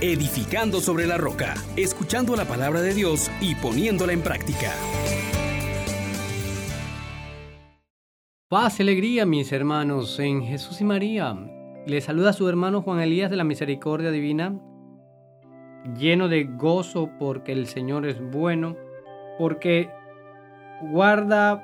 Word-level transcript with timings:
edificando 0.00 0.80
sobre 0.80 1.06
la 1.06 1.18
roca, 1.18 1.54
escuchando 1.76 2.34
la 2.34 2.46
palabra 2.46 2.80
de 2.80 2.94
Dios 2.94 3.30
y 3.40 3.54
poniéndola 3.54 4.12
en 4.12 4.22
práctica. 4.22 4.72
Paz 8.48 8.80
y 8.80 8.82
alegría, 8.82 9.26
mis 9.26 9.52
hermanos, 9.52 10.18
en 10.18 10.42
Jesús 10.42 10.80
y 10.80 10.84
María. 10.84 11.36
Les 11.86 12.04
saluda 12.04 12.32
su 12.32 12.48
hermano 12.48 12.82
Juan 12.82 13.00
Elías 13.00 13.30
de 13.30 13.36
la 13.36 13.44
Misericordia 13.44 14.10
Divina, 14.10 14.58
lleno 15.96 16.28
de 16.28 16.44
gozo 16.44 17.10
porque 17.18 17.52
el 17.52 17.66
Señor 17.66 18.06
es 18.06 18.20
bueno, 18.20 18.76
porque 19.38 19.90
guarda 20.90 21.62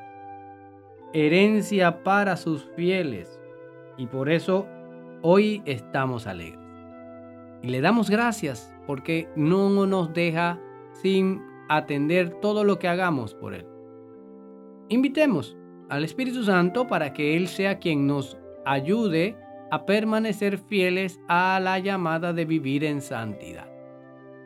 herencia 1.13 2.05
para 2.05 2.37
sus 2.37 2.65
fieles 2.77 3.41
y 3.97 4.07
por 4.07 4.29
eso 4.31 4.67
hoy 5.23 5.63
estamos 5.65 6.27
alegres. 6.27 6.66
Y 7.67 7.71
le 7.71 7.81
damos 7.81 8.11
gracias 8.11 8.73
porque 8.87 9.29
no 9.35 9.87
nos 9.87 10.15
deja 10.15 10.61
sin 11.03 11.43
atender 11.69 12.31
todo 12.41 12.63
lo 12.63 12.79
que 12.79 12.87
hagamos 12.87 13.35
por 13.35 13.55
Él. 13.55 13.67
Invitemos 14.89 15.57
al 15.89 16.05
Espíritu 16.05 16.45
Santo 16.45 16.87
para 16.87 17.13
que 17.13 17.37
Él 17.37 17.49
sea 17.49 17.81
quien 17.81 18.07
nos 18.07 18.39
ayude 18.65 19.37
a 19.73 19.85
permanecer 19.85 20.59
fieles 20.59 21.19
a 21.27 21.59
la 21.61 21.81
llamada 21.81 22.33
de 22.33 22.45
vivir 22.45 22.85
en 22.85 23.01
santidad. 23.01 23.69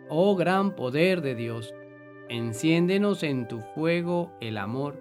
Oh 0.09 0.35
gran 0.35 0.75
poder 0.75 1.21
de 1.21 1.35
Dios, 1.35 1.75
enciéndenos 2.31 3.23
en 3.23 3.47
tu 3.49 3.61
fuego 3.75 4.33
el 4.41 4.57
amor. 4.57 4.99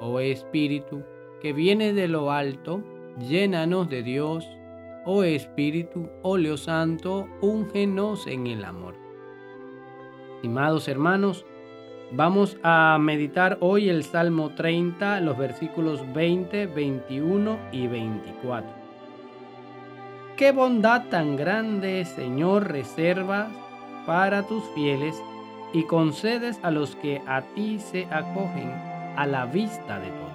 Oh 0.00 0.20
Espíritu, 0.20 1.02
que 1.42 1.52
viene 1.52 1.92
de 1.92 2.08
lo 2.08 2.32
alto, 2.32 2.82
llénanos 3.18 3.90
de 3.90 4.02
Dios 4.02 4.48
Oh 5.04 5.24
Espíritu, 5.24 6.08
óleo 6.22 6.56
santo, 6.56 7.26
úngenos 7.40 8.28
en 8.28 8.46
el 8.46 8.64
amor. 8.64 8.94
Estimados 10.36 10.86
hermanos, 10.86 11.44
vamos 12.12 12.56
a 12.62 12.96
meditar 13.00 13.58
hoy 13.60 13.88
el 13.88 14.04
Salmo 14.04 14.50
30, 14.54 15.18
los 15.20 15.36
versículos 15.36 16.00
20, 16.14 16.66
21 16.68 17.58
y 17.72 17.88
24. 17.88 18.70
Qué 20.36 20.52
bondad 20.52 21.08
tan 21.08 21.34
grande, 21.34 22.04
Señor, 22.04 22.70
reservas 22.70 23.50
para 24.06 24.46
tus 24.46 24.62
fieles 24.72 25.20
y 25.72 25.82
concedes 25.82 26.60
a 26.62 26.70
los 26.70 26.94
que 26.94 27.20
a 27.26 27.42
ti 27.56 27.80
se 27.80 28.04
acogen 28.04 28.70
a 29.16 29.26
la 29.26 29.46
vista 29.46 29.98
de 29.98 30.10
todos. 30.10 30.31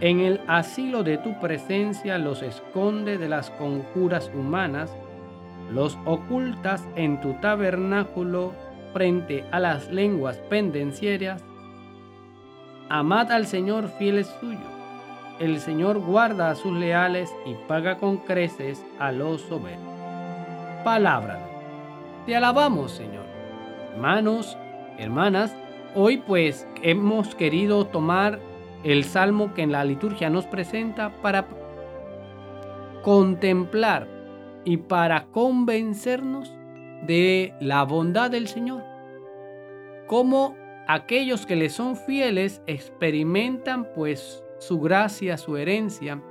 En 0.00 0.20
el 0.20 0.40
asilo 0.46 1.02
de 1.02 1.16
tu 1.16 1.40
presencia 1.40 2.18
los 2.18 2.42
esconde 2.42 3.16
de 3.16 3.28
las 3.28 3.50
conjuras 3.50 4.30
humanas, 4.34 4.94
los 5.72 5.98
ocultas 6.04 6.86
en 6.96 7.20
tu 7.22 7.32
tabernáculo 7.34 8.52
frente 8.92 9.44
a 9.50 9.58
las 9.58 9.90
lenguas 9.90 10.36
pendencieras. 10.50 11.42
Amad 12.90 13.32
al 13.32 13.46
Señor 13.46 13.88
fieles 13.98 14.26
suyos. 14.38 14.60
El 15.38 15.60
Señor 15.60 15.98
guarda 15.98 16.50
a 16.50 16.54
sus 16.54 16.72
leales 16.72 17.34
y 17.46 17.54
paga 17.66 17.96
con 17.96 18.18
creces 18.18 18.84
a 18.98 19.12
los 19.12 19.40
soberbios. 19.42 19.80
Palabra. 20.84 21.40
Te 22.26 22.36
alabamos, 22.36 22.92
Señor. 22.92 23.24
Hermanos, 23.94 24.58
hermanas, 24.98 25.56
hoy 25.94 26.18
pues 26.18 26.66
hemos 26.82 27.34
querido 27.34 27.86
tomar 27.86 28.38
el 28.86 29.02
salmo 29.02 29.52
que 29.52 29.62
en 29.62 29.72
la 29.72 29.84
liturgia 29.84 30.30
nos 30.30 30.46
presenta 30.46 31.10
para 31.20 31.48
contemplar 33.02 34.08
y 34.64 34.76
para 34.76 35.26
convencernos 35.26 36.54
de 37.04 37.52
la 37.60 37.82
bondad 37.82 38.30
del 38.30 38.46
Señor. 38.46 38.84
Cómo 40.06 40.54
aquellos 40.86 41.46
que 41.46 41.56
le 41.56 41.68
son 41.68 41.96
fieles 41.96 42.62
experimentan 42.68 43.88
pues 43.92 44.44
su 44.60 44.80
gracia, 44.80 45.36
su 45.36 45.56
herencia. 45.56 46.22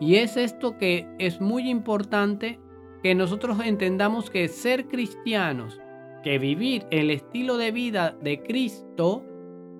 Y 0.00 0.16
es 0.16 0.36
esto 0.36 0.76
que 0.76 1.06
es 1.20 1.40
muy 1.40 1.70
importante 1.70 2.58
que 3.04 3.14
nosotros 3.14 3.58
entendamos 3.64 4.30
que 4.30 4.48
ser 4.48 4.88
cristianos, 4.88 5.80
que 6.24 6.40
vivir 6.40 6.88
el 6.90 7.08
estilo 7.12 7.56
de 7.56 7.70
vida 7.70 8.16
de 8.20 8.42
Cristo, 8.42 9.24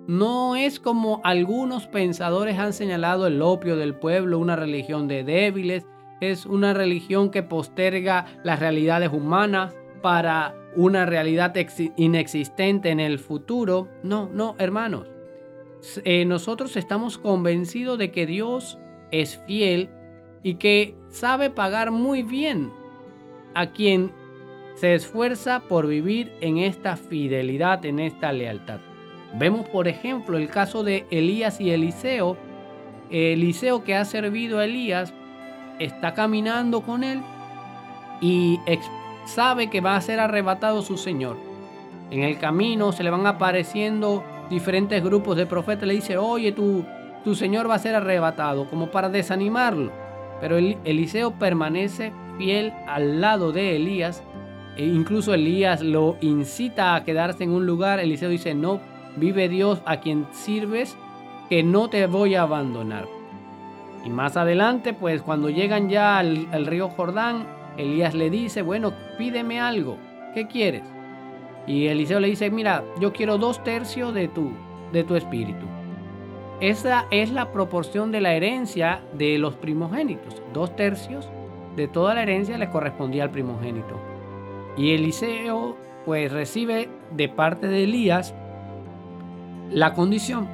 no 0.07 0.55
es 0.55 0.79
como 0.79 1.21
algunos 1.25 1.87
pensadores 1.89 2.59
han 2.59 2.73
señalado 2.73 3.27
el 3.27 3.43
opio 3.43 3.77
del 3.77 3.95
pueblo, 3.95 4.39
una 4.39 4.57
religión 4.57 5.09
de 5.09 5.25
débiles, 5.25 5.87
es 6.21 6.47
una 6.47 6.73
religión 6.73 7.31
que 7.31 7.43
posterga 7.43 8.27
las 8.43 8.61
realidades 8.61 9.13
humanas 9.13 9.75
para 10.03 10.55
una 10.77 11.07
realidad 11.07 11.55
inexistente 11.97 12.91
en 12.91 13.01
el 13.01 13.19
futuro. 13.19 13.89
No, 14.03 14.31
no, 14.33 14.55
hermanos. 14.59 15.09
Eh, 16.05 16.25
nosotros 16.25 16.77
estamos 16.77 17.19
convencidos 17.19 17.99
de 17.99 18.11
que 18.13 18.27
Dios 18.27 18.79
es 19.11 19.39
fiel 19.47 19.91
y 20.43 20.55
que 20.55 20.95
sabe 21.11 21.51
pagar 21.51 21.91
muy 21.91 22.23
bien 22.23 22.71
a 23.55 23.73
quien 23.73 24.13
se 24.75 24.95
esfuerza 24.95 25.61
por 25.69 25.87
vivir 25.87 26.33
en 26.41 26.59
esta 26.59 26.97
fidelidad, 26.97 27.85
en 27.85 27.99
esta 27.99 28.33
lealtad. 28.33 28.81
Vemos, 29.35 29.69
por 29.69 29.89
ejemplo, 29.89 30.39
el 30.39 30.49
caso 30.49 30.83
de 30.83 31.07
Elías 31.11 31.61
y 31.61 31.71
Eliseo. 31.71 32.37
Eliseo 33.11 33.85
que 33.85 33.95
ha 33.95 34.05
servido 34.05 34.59
a 34.59 34.65
Elías 34.65 35.13
está 35.79 36.15
caminando 36.15 36.81
con 36.81 37.05
él 37.05 37.21
y 38.21 38.59
sabe 39.27 39.69
que 39.69 39.81
va 39.81 39.97
a 39.97 40.01
ser 40.01 40.21
arrebatado 40.21 40.83
su 40.83 40.97
Señor. 40.97 41.37
En 42.11 42.23
el 42.23 42.39
camino 42.39 42.93
se 42.93 43.03
le 43.03 43.11
van 43.11 43.27
apareciendo 43.27 44.25
diferentes 44.49 45.03
grupos 45.03 45.37
de 45.37 45.47
profetas. 45.47 45.87
Le 45.87 45.95
dice, 45.95 46.17
oye, 46.17 46.53
tu, 46.53 46.85
tu 47.25 47.35
Señor 47.35 47.69
va 47.69 47.75
a 47.75 47.81
ser 47.81 47.95
arrebatado, 47.95 48.69
como 48.71 48.91
para 48.91 49.09
desanimarlo. 49.09 49.91
Pero 50.41 50.57
Eliseo 50.57 51.33
permanece 51.33 52.13
fiel 52.39 52.73
al 52.87 53.21
lado 53.21 53.53
de 53.53 53.77
Elías. 53.77 54.23
E 54.77 54.85
incluso 54.85 55.35
Elías 55.35 55.83
lo 55.83 56.17
incita 56.21 56.95
a 56.95 57.05
quedarse 57.05 57.45
en 57.45 57.51
un 57.51 57.67
lugar. 57.67 57.99
Eliseo 57.99 58.29
dice, 58.29 58.55
no, 58.55 58.81
vive 59.17 59.49
Dios 59.49 59.83
a 59.87 60.01
quien 60.01 60.27
sirves, 60.33 60.97
que 61.49 61.63
no 61.63 61.89
te 61.89 62.07
voy 62.07 62.35
a 62.35 62.43
abandonar. 62.43 63.07
Y 64.05 64.11
más 64.11 64.37
adelante, 64.37 64.93
pues 64.93 65.23
cuando 65.23 65.51
llegan 65.51 65.89
ya 65.89 66.19
al, 66.19 66.67
río 66.67 66.89
Jordán, 66.91 67.47
Elías 67.77 68.15
le 68.15 68.31
dice, 68.31 68.63
bueno, 68.63 68.93
pídeme 69.19 69.61
algo, 69.61 69.97
¿qué 70.35 70.47
quieres? 70.47 70.85
Y 71.67 71.89
Eliseo 71.89 72.21
le 72.21 72.29
dice, 72.29 72.51
mira, 72.51 72.85
yo 73.01 73.13
quiero 73.13 73.39
dos 73.39 73.63
tercios 73.65 74.15
de 74.15 74.29
tu, 74.29 74.53
de 74.93 75.03
tu 75.03 75.17
espíritu. 75.17 75.67
Esa 76.61 77.07
es 77.11 77.31
la 77.33 77.53
proporción 77.53 78.13
de 78.13 78.21
la 78.21 78.35
herencia 78.35 79.01
de 79.13 79.39
los 79.39 79.57
primogénitos. 79.57 80.41
Dos 80.55 80.75
tercios 80.77 81.29
de 81.75 81.89
toda 81.89 82.15
la 82.15 82.23
herencia 82.23 82.57
le 82.57 82.71
correspondía 82.71 83.25
al 83.25 83.31
primogénito. 83.31 84.01
Y 84.77 84.93
Eliseo 84.93 85.77
pues 86.07 86.33
recibe 86.33 86.89
de 87.11 87.29
parte 87.29 87.67
de 87.67 87.85
Elías 87.85 88.35
la 89.71 89.93
condición. 89.95 90.49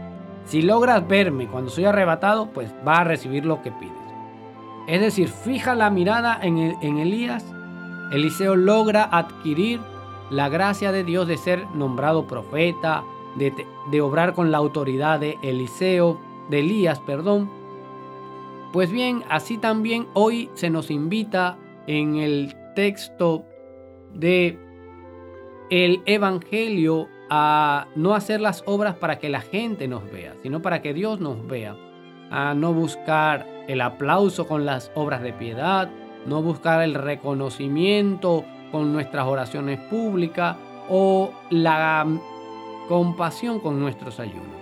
Si 0.44 0.62
logras 0.62 1.06
verme 1.06 1.46
cuando 1.46 1.70
soy 1.70 1.84
arrebatado, 1.84 2.50
pues 2.50 2.72
va 2.86 2.98
a 2.98 3.04
recibir 3.04 3.44
lo 3.44 3.62
que 3.62 3.70
pides. 3.70 3.92
Es 4.88 5.00
decir, 5.00 5.28
fija 5.28 5.74
la 5.74 5.90
mirada 5.90 6.38
en, 6.42 6.58
en 6.58 6.98
Elías. 6.98 7.44
Eliseo 8.12 8.56
logra 8.56 9.04
adquirir 9.04 9.80
la 10.30 10.48
gracia 10.48 10.92
de 10.92 11.04
Dios 11.04 11.28
de 11.28 11.36
ser 11.36 11.66
nombrado 11.74 12.26
profeta, 12.26 13.04
de, 13.36 13.52
de 13.90 14.00
obrar 14.00 14.34
con 14.34 14.50
la 14.50 14.58
autoridad 14.58 15.20
de 15.20 15.38
Eliseo, 15.42 16.20
de 16.50 16.60
Elías, 16.60 17.00
perdón. 17.00 17.50
Pues 18.72 18.90
bien, 18.90 19.22
así 19.28 19.58
también 19.58 20.06
hoy 20.14 20.50
se 20.54 20.70
nos 20.70 20.90
invita 20.90 21.58
en 21.86 22.16
el 22.16 22.54
texto 22.74 23.44
de 24.14 24.58
el 25.70 26.02
Evangelio 26.06 27.08
a 27.34 27.86
no 27.96 28.14
hacer 28.14 28.42
las 28.42 28.62
obras 28.66 28.94
para 28.96 29.18
que 29.18 29.30
la 29.30 29.40
gente 29.40 29.88
nos 29.88 30.04
vea, 30.12 30.34
sino 30.42 30.60
para 30.60 30.82
que 30.82 30.92
Dios 30.92 31.18
nos 31.18 31.46
vea. 31.46 31.74
A 32.30 32.52
no 32.52 32.74
buscar 32.74 33.46
el 33.68 33.80
aplauso 33.80 34.46
con 34.46 34.66
las 34.66 34.92
obras 34.94 35.22
de 35.22 35.32
piedad, 35.32 35.88
no 36.26 36.42
buscar 36.42 36.82
el 36.82 36.92
reconocimiento 36.92 38.44
con 38.70 38.92
nuestras 38.92 39.26
oraciones 39.26 39.80
públicas 39.80 40.58
o 40.90 41.32
la 41.48 42.06
compasión 42.86 43.60
con 43.60 43.80
nuestros 43.80 44.20
ayunos. 44.20 44.60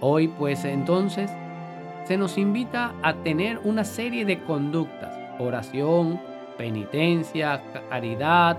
Hoy 0.00 0.26
pues 0.26 0.64
entonces 0.64 1.30
se 2.02 2.16
nos 2.16 2.36
invita 2.36 2.94
a 3.04 3.14
tener 3.14 3.60
una 3.62 3.84
serie 3.84 4.24
de 4.24 4.42
conductas, 4.42 5.16
oración, 5.38 6.20
penitencia, 6.58 7.62
caridad 7.90 8.58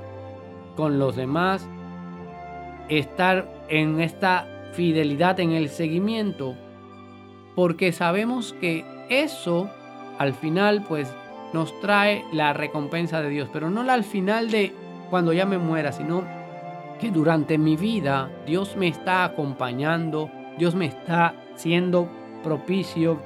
con 0.77 0.97
los 0.97 1.17
demás, 1.17 1.67
estar 2.89 3.47
en 3.69 3.99
esta 3.99 4.47
fidelidad 4.73 5.39
en 5.39 5.51
el 5.51 5.69
seguimiento, 5.69 6.55
porque 7.55 7.91
sabemos 7.91 8.53
que 8.61 8.85
eso 9.09 9.69
al 10.19 10.33
final 10.33 10.85
pues 10.87 11.11
nos 11.53 11.79
trae 11.79 12.23
la 12.31 12.53
recompensa 12.53 13.21
de 13.21 13.29
Dios, 13.29 13.49
pero 13.51 13.69
no 13.69 13.89
al 13.89 14.03
final 14.03 14.51
de 14.51 14.73
cuando 15.09 15.33
ya 15.33 15.45
me 15.45 15.57
muera, 15.57 15.91
sino 15.91 16.23
que 16.99 17.11
durante 17.11 17.57
mi 17.57 17.75
vida 17.75 18.29
Dios 18.45 18.75
me 18.75 18.87
está 18.87 19.23
acompañando, 19.23 20.29
Dios 20.57 20.75
me 20.75 20.85
está 20.85 21.35
siendo 21.55 22.09
propicio, 22.43 23.19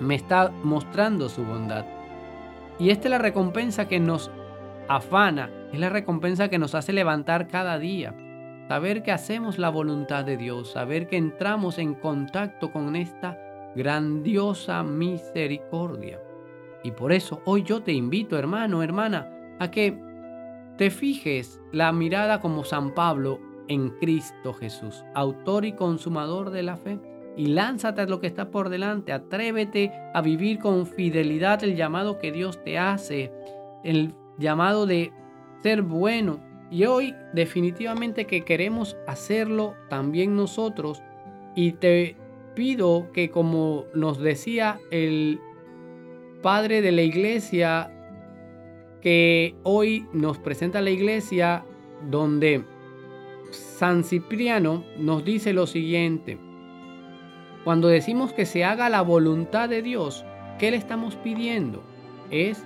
me 0.00 0.14
está 0.14 0.50
mostrando 0.62 1.28
su 1.28 1.44
bondad. 1.44 1.84
Y 2.78 2.90
esta 2.90 3.08
es 3.08 3.10
la 3.10 3.18
recompensa 3.18 3.88
que 3.88 4.00
nos 4.00 4.30
afana, 4.88 5.50
es 5.72 5.80
la 5.80 5.88
recompensa 5.88 6.48
que 6.48 6.58
nos 6.58 6.74
hace 6.74 6.92
levantar 6.92 7.48
cada 7.48 7.78
día. 7.78 8.14
Saber 8.68 9.02
que 9.02 9.12
hacemos 9.12 9.58
la 9.58 9.68
voluntad 9.68 10.24
de 10.24 10.36
Dios, 10.36 10.72
saber 10.72 11.06
que 11.06 11.16
entramos 11.16 11.78
en 11.78 11.94
contacto 11.94 12.72
con 12.72 12.96
esta 12.96 13.38
grandiosa 13.76 14.82
misericordia. 14.82 16.20
Y 16.82 16.90
por 16.90 17.12
eso 17.12 17.40
hoy 17.44 17.62
yo 17.62 17.82
te 17.82 17.92
invito, 17.92 18.36
hermano, 18.38 18.82
hermana, 18.82 19.30
a 19.60 19.70
que 19.70 19.96
te 20.76 20.90
fijes 20.90 21.60
la 21.72 21.92
mirada 21.92 22.40
como 22.40 22.64
San 22.64 22.92
Pablo 22.94 23.40
en 23.68 23.90
Cristo 23.98 24.52
Jesús, 24.52 25.04
autor 25.14 25.64
y 25.64 25.72
consumador 25.72 26.50
de 26.50 26.62
la 26.62 26.76
fe, 26.76 26.98
y 27.36 27.46
lánzate 27.46 28.00
a 28.00 28.06
lo 28.06 28.20
que 28.20 28.26
está 28.26 28.50
por 28.50 28.68
delante, 28.68 29.12
atrévete 29.12 29.92
a 30.14 30.22
vivir 30.22 30.58
con 30.58 30.86
fidelidad 30.86 31.62
el 31.62 31.76
llamado 31.76 32.18
que 32.18 32.32
Dios 32.32 32.62
te 32.64 32.78
hace, 32.78 33.32
el 33.84 34.14
llamado 34.38 34.86
de 34.86 35.12
ser 35.62 35.82
bueno. 35.82 36.40
Y 36.70 36.84
hoy 36.84 37.14
definitivamente 37.32 38.26
que 38.26 38.44
queremos 38.44 38.96
hacerlo 39.06 39.74
también 39.88 40.36
nosotros, 40.36 41.02
y 41.54 41.72
te 41.72 42.16
pido 42.54 43.10
que 43.12 43.30
como 43.30 43.84
nos 43.94 44.18
decía 44.18 44.80
el 44.90 45.40
padre 46.42 46.82
de 46.82 46.92
la 46.92 47.02
iglesia, 47.02 47.92
que 49.00 49.54
hoy 49.62 50.06
nos 50.12 50.38
presenta 50.38 50.80
la 50.80 50.90
iglesia 50.90 51.64
donde 52.10 52.64
San 53.50 54.04
Cipriano 54.04 54.84
nos 54.98 55.24
dice 55.24 55.52
lo 55.52 55.66
siguiente. 55.66 56.38
Cuando 57.62 57.88
decimos 57.88 58.32
que 58.32 58.46
se 58.46 58.64
haga 58.64 58.88
la 58.88 59.02
voluntad 59.02 59.68
de 59.68 59.82
Dios, 59.82 60.24
¿qué 60.58 60.70
le 60.70 60.76
estamos 60.76 61.16
pidiendo? 61.16 61.82
Es 62.30 62.64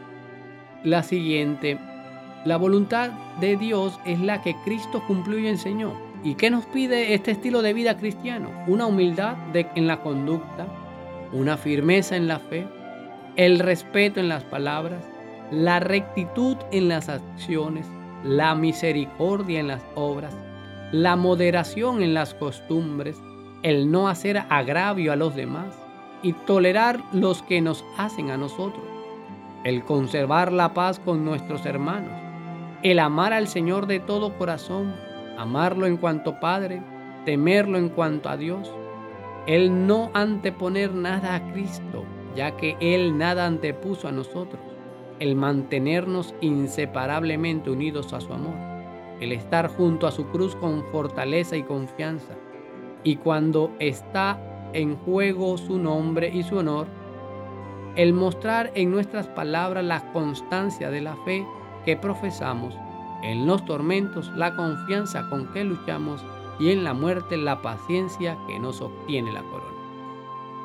la 0.85 1.03
siguiente. 1.03 1.79
La 2.47 2.57
voluntad 2.57 3.11
de 3.39 3.57
Dios 3.57 4.01
es 4.07 4.19
la 4.19 4.41
que 4.41 4.57
Cristo 4.65 5.03
cumplió 5.07 5.39
y 5.39 5.47
enseñó. 5.47 5.93
¿Y 6.25 6.37
qué 6.37 6.51
nos 6.51 6.65
pide 6.65 7.13
este 7.13 7.33
estilo 7.33 7.61
de 7.61 7.75
vida 7.75 7.99
cristiano? 7.99 8.49
Una 8.67 8.87
humildad 8.87 9.37
en 9.55 9.87
la 9.87 10.01
conducta, 10.01 10.67
una 11.33 11.59
firmeza 11.59 12.17
en 12.17 12.29
la 12.29 12.39
fe, 12.39 12.67
el 13.37 13.59
respeto 13.59 14.21
en 14.21 14.29
las 14.29 14.43
palabras, 14.45 15.05
la 15.51 15.81
rectitud 15.81 16.57
en 16.73 16.89
las 16.89 17.11
acciones, 17.11 17.87
la 18.25 18.55
misericordia 18.55 19.61
en 19.61 19.69
las 19.69 19.83
obras, 19.95 20.35
la 20.93 21.17
moderación 21.17 22.03
en 22.03 22.15
las 22.15 22.33
costumbres, 22.33 23.21
el 23.63 23.91
no 23.91 24.09
hacer 24.09 24.45
agravio 24.49 25.13
a 25.13 25.17
los 25.17 25.35
demás 25.37 25.75
y 26.23 26.33
tolerar 26.33 27.01
los 27.13 27.43
que 27.43 27.61
nos 27.61 27.85
hacen 27.99 28.31
a 28.31 28.39
nosotros, 28.39 28.85
el 29.65 29.85
conservar 29.85 30.53
la 30.53 30.73
paz 30.73 30.99
con 30.99 31.25
nuestros 31.25 31.67
hermanos, 31.67 32.30
el 32.83 32.99
amar 32.99 33.33
al 33.33 33.47
Señor 33.47 33.87
de 33.87 34.01
todo 34.01 34.39
corazón, 34.39 34.95
amarlo 35.37 35.87
en 35.87 35.99
cuanto 35.99 36.41
Padre, 36.41 36.83
temerlo 37.27 37.77
en 37.77 37.91
cuanto 37.91 38.31
a 38.31 38.39
Dios, 38.39 38.73
el 39.47 39.87
no 39.87 40.11
anteponer 40.15 40.95
nada 40.95 41.35
a 41.35 41.53
Cristo, 41.53 42.05
ya 42.35 42.57
que 42.57 42.77
Él 42.81 43.19
nada 43.19 43.47
antepuso 43.47 44.09
a 44.09 44.13
nosotros. 44.13 44.61
El 45.19 45.37
mantenernos 45.37 46.35
inseparablemente 46.41 47.71
unidos 47.71 48.15
a 48.15 48.21
su 48.23 48.33
amor, 48.33 48.55
el 49.21 49.33
estar 49.33 49.69
junto 49.69 50.07
a 50.07 50.11
su 50.11 50.27
cruz 50.29 50.57
con 50.57 50.83
fortaleza 50.85 51.57
y 51.59 51.63
confianza, 51.63 52.35
y 53.05 53.17
cuando 53.17 53.73
está 53.79 54.41
en 54.73 54.97
juego 54.97 55.59
su 55.59 55.79
nombre 55.79 56.31
y 56.33 56.43
su 56.43 56.57
honor, 56.57 56.87
el 57.97 58.15
mostrar 58.15 58.71
en 58.75 58.91
nuestras 58.91 59.27
palabras 59.29 59.85
la 59.85 60.11
constancia 60.13 60.91
de 60.91 61.03
la 61.03 61.17
fe 61.17 61.45
que 61.85 61.97
profesamos, 61.97 62.75
en 63.23 63.47
los 63.47 63.65
tormentos 63.65 64.31
la 64.35 64.57
confianza 64.57 65.29
con 65.29 65.53
que 65.53 65.65
luchamos 65.65 66.25
y 66.59 66.71
en 66.71 66.85
la 66.85 66.95
muerte 66.95 67.37
la 67.37 67.63
paciencia 67.63 68.39
que 68.47 68.59
nos 68.59 68.81
obtiene 68.81 69.33
la 69.33 69.43
corona. 69.43 69.71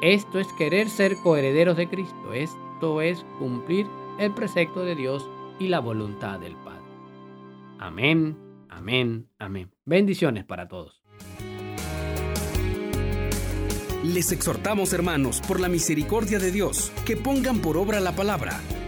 Esto 0.01 0.39
es 0.39 0.51
querer 0.53 0.89
ser 0.89 1.17
coherederos 1.23 1.77
de 1.77 1.87
Cristo, 1.87 2.33
esto 2.33 3.01
es 3.01 3.25
cumplir 3.39 3.87
el 4.19 4.33
precepto 4.33 4.81
de 4.81 4.95
Dios 4.95 5.29
y 5.59 5.69
la 5.69 5.79
voluntad 5.79 6.39
del 6.39 6.55
Padre. 6.57 6.83
Amén, 7.79 8.37
amén, 8.69 9.29
amén. 9.39 9.71
Bendiciones 9.85 10.43
para 10.43 10.67
todos. 10.67 11.01
Les 14.03 14.31
exhortamos, 14.31 14.93
hermanos, 14.93 15.41
por 15.47 15.59
la 15.59 15.67
misericordia 15.67 16.37
de 16.37 16.51
Dios, 16.51 16.91
que 17.05 17.17
pongan 17.17 17.59
por 17.59 17.75
obra 17.75 17.99
la 17.99 18.15
palabra 18.15 18.59